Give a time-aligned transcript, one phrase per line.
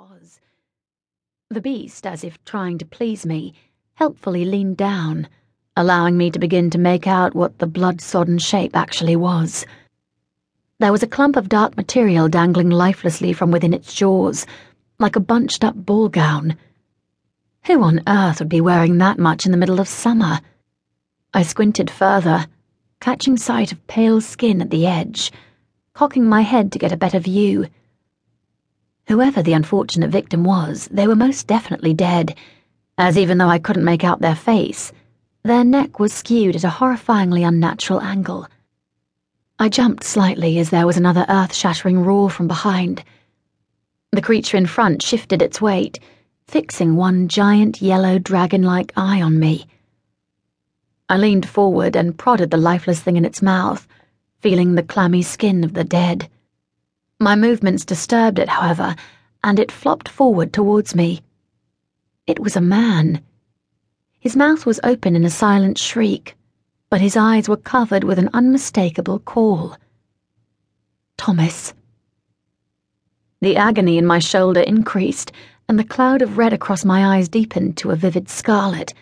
[0.00, 0.40] was.
[1.50, 3.52] The beast, as if trying to please me,
[3.94, 5.28] helpfully leaned down,
[5.76, 9.66] allowing me to begin to make out what the blood sodden shape actually was.
[10.78, 14.46] There was a clump of dark material dangling lifelessly from within its jaws,
[14.98, 16.56] like a bunched up ball gown.
[17.66, 20.40] Who on earth would be wearing that much in the middle of summer?
[21.34, 22.46] I squinted further,
[23.00, 25.30] catching sight of pale skin at the edge,
[25.92, 27.66] cocking my head to get a better view.
[29.10, 32.36] Whoever the unfortunate victim was, they were most definitely dead,
[32.96, 34.92] as even though I couldn't make out their face,
[35.42, 38.46] their neck was skewed at a horrifyingly unnatural angle.
[39.58, 43.02] I jumped slightly as there was another earth shattering roar from behind.
[44.12, 45.98] The creature in front shifted its weight,
[46.46, 49.66] fixing one giant yellow dragon like eye on me.
[51.08, 53.88] I leaned forward and prodded the lifeless thing in its mouth,
[54.38, 56.28] feeling the clammy skin of the dead.
[57.22, 58.96] My movements disturbed it, however,
[59.44, 61.20] and it flopped forward towards me.
[62.26, 63.22] It was a man.
[64.18, 66.34] His mouth was open in a silent shriek,
[66.88, 69.76] but his eyes were covered with an unmistakable caul.
[71.18, 71.74] Thomas.
[73.42, 75.30] The agony in my shoulder increased,
[75.68, 78.94] and the cloud of red across my eyes deepened to a vivid scarlet,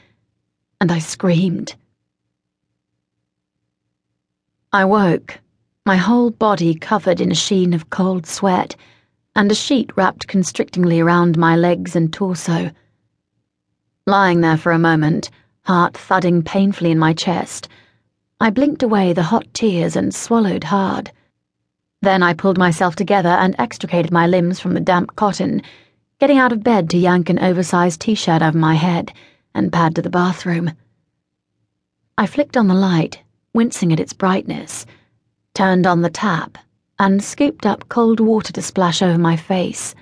[0.81, 1.77] and I screamed.
[4.73, 5.39] I woke
[5.89, 8.77] my whole body covered in a sheen of cold sweat,
[9.35, 12.71] and a sheet wrapped constrictingly around my legs and torso.
[14.07, 15.31] Lying there for a moment,
[15.63, 17.71] heart thudding painfully in my chest,
[18.39, 21.11] I blinked away the hot tears and swallowed hard.
[22.03, 25.63] Then I pulled myself together and extricated my limbs from the damp cotton,
[26.21, 29.11] getting out of bed to yank an oversized t shirt over my head
[29.55, 30.73] and pad to the bathroom.
[32.19, 33.23] I flicked on the light,
[33.55, 34.85] wincing at its brightness
[35.59, 36.57] turned on the tap,
[37.01, 39.93] and scooped up cold water to splash over my face.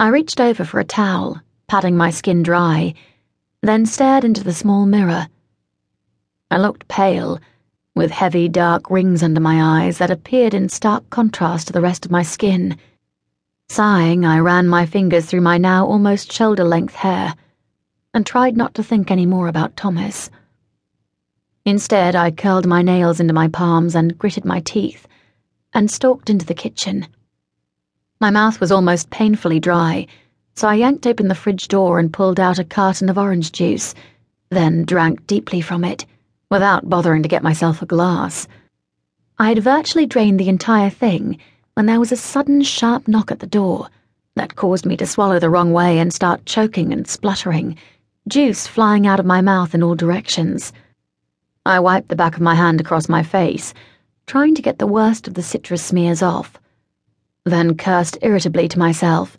[0.00, 2.94] I reached over for a towel, patting my skin dry,
[3.62, 5.28] then stared into the small mirror.
[6.50, 7.38] I looked pale,
[7.94, 12.04] with heavy dark rings under my eyes that appeared in stark contrast to the rest
[12.04, 12.76] of my skin.
[13.68, 17.36] Sighing, I ran my fingers through my now almost shoulder length hair
[18.12, 20.28] and tried not to think any more about Thomas.
[21.70, 25.06] Instead, I curled my nails into my palms and gritted my teeth,
[25.72, 27.06] and stalked into the kitchen.
[28.20, 30.08] My mouth was almost painfully dry,
[30.56, 33.94] so I yanked open the fridge door and pulled out a carton of orange juice,
[34.48, 36.04] then drank deeply from it,
[36.50, 38.48] without bothering to get myself a glass.
[39.38, 41.38] I had virtually drained the entire thing
[41.74, 43.88] when there was a sudden sharp knock at the door
[44.34, 47.76] that caused me to swallow the wrong way and start choking and spluttering,
[48.26, 50.72] juice flying out of my mouth in all directions.
[51.66, 53.74] I wiped the back of my hand across my face,
[54.26, 56.58] trying to get the worst of the citrus smears off,
[57.44, 59.36] then cursed irritably to myself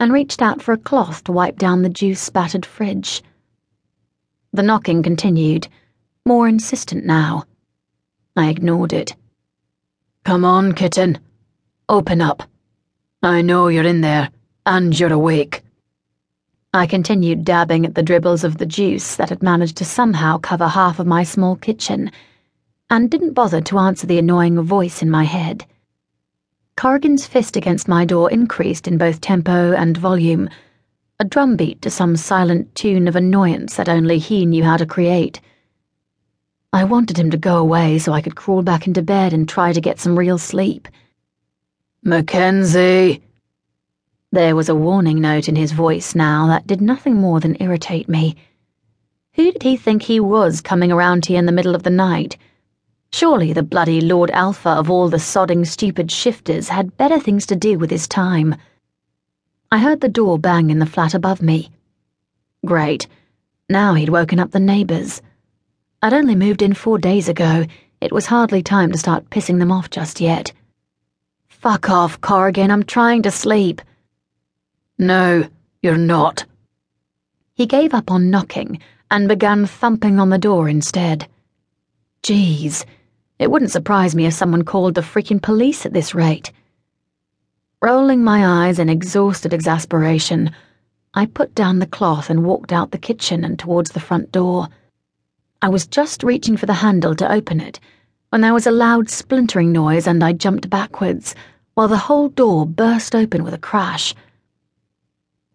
[0.00, 3.22] and reached out for a cloth to wipe down the juice spattered fridge.
[4.52, 5.68] The knocking continued,
[6.26, 7.44] more insistent now.
[8.34, 9.14] I ignored it.
[10.24, 11.18] Come on, kitten.
[11.88, 12.42] Open up.
[13.22, 14.30] I know you're in there,
[14.66, 15.62] and you're awake.
[16.72, 20.68] I continued dabbing at the dribbles of the juice that had managed to somehow cover
[20.68, 22.12] half of my small kitchen,
[22.88, 25.66] and didn't bother to answer the annoying voice in my head.
[26.76, 30.48] Corrigan's fist against my door increased in both tempo and volume,
[31.18, 35.40] a drumbeat to some silent tune of annoyance that only he knew how to create.
[36.72, 39.72] I wanted him to go away so I could crawl back into bed and try
[39.72, 40.86] to get some real sleep.
[42.04, 43.24] Mackenzie!
[44.32, 48.08] There was a warning note in his voice now that did nothing more than irritate
[48.08, 48.36] me.
[49.32, 52.36] Who did he think he was coming around here in the middle of the night?
[53.12, 57.56] Surely the bloody Lord Alpha of all the sodding stupid shifters had better things to
[57.56, 58.54] do with his time.
[59.72, 61.72] I heard the door bang in the flat above me.
[62.64, 63.08] Great.
[63.68, 65.22] Now he'd woken up the neighbours.
[66.02, 67.66] I'd only moved in four days ago.
[68.00, 70.52] It was hardly time to start pissing them off just yet.
[71.48, 72.70] Fuck off, Corrigan.
[72.70, 73.82] I'm trying to sleep.
[75.00, 75.48] No,
[75.80, 76.44] you're not.
[77.54, 78.80] He gave up on knocking
[79.10, 81.26] and began thumping on the door instead.
[82.22, 82.84] Geez,
[83.38, 86.52] it wouldn't surprise me if someone called the freaking police at this rate.
[87.80, 90.50] Rolling my eyes in exhausted exasperation,
[91.14, 94.68] I put down the cloth and walked out the kitchen and towards the front door.
[95.62, 97.80] I was just reaching for the handle to open it
[98.28, 101.34] when there was a loud splintering noise and I jumped backwards
[101.72, 104.14] while the whole door burst open with a crash.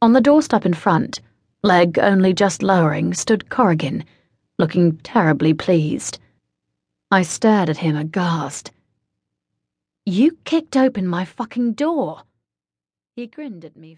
[0.05, 1.19] On the doorstep in front,
[1.63, 4.03] leg only just lowering, stood Corrigan,
[4.59, 6.19] looking terribly pleased.
[7.09, 8.71] I stared at him aghast.
[10.05, 12.21] You kicked open my fucking door.
[13.15, 13.97] He grinned at me.